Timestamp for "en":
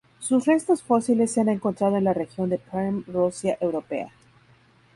1.95-2.05